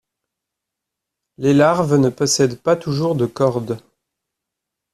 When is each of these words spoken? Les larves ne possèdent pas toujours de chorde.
Les 1.37 1.53
larves 1.53 1.93
ne 1.93 2.09
possèdent 2.09 2.59
pas 2.59 2.75
toujours 2.75 3.13
de 3.13 3.27
chorde. 3.27 3.79